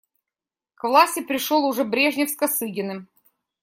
[0.73, 3.07] К власти пришел уже Брежнев с Косыгиным.